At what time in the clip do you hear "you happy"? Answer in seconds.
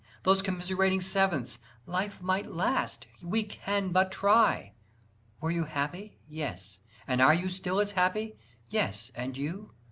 5.51-6.17